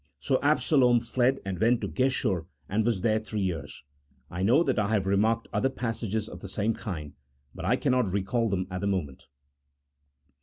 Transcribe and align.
So 0.19 0.39
Absalom 0.41 0.99
fled, 1.01 1.39
and 1.45 1.59
went 1.61 1.79
to 1.81 1.87
Geshur, 1.87 2.47
and 2.67 2.83
was 2.83 3.01
there 3.01 3.19
three 3.19 3.41
years." 3.41 3.83
I 4.31 4.41
know 4.41 4.63
that 4.63 4.79
I 4.79 4.87
have 4.87 5.05
remarked 5.05 5.47
other 5.53 5.69
passages 5.69 6.27
of 6.27 6.39
the 6.39 6.47
same 6.49 6.73
kind, 6.73 7.13
but 7.53 7.65
I 7.65 7.75
cannot 7.75 8.11
recall 8.11 8.49
them 8.49 8.65
at 8.71 8.81
the 8.81 8.87
moment. 8.87 9.27